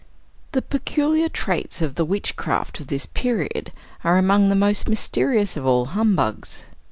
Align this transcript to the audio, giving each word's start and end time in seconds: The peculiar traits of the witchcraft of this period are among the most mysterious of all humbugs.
The 0.53 0.63
peculiar 0.63 1.29
traits 1.29 1.79
of 1.83 1.93
the 1.93 2.03
witchcraft 2.03 2.79
of 2.79 2.87
this 2.87 3.05
period 3.05 3.71
are 4.03 4.17
among 4.17 4.49
the 4.49 4.55
most 4.55 4.89
mysterious 4.89 5.55
of 5.55 5.67
all 5.67 5.85
humbugs. 5.93 6.63